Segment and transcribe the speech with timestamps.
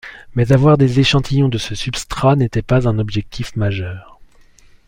[0.33, 4.19] Mais avoir des échantillons de ce substrat n'était pas un objectif majeur.